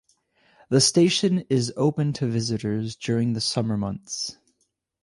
The 0.69 0.81
station 0.81 1.45
is 1.47 1.71
open 1.77 2.11
to 2.13 2.25
visitors 2.25 2.95
during 2.95 3.33
the 3.33 3.39
summer 3.41 3.77
months. 3.77 4.35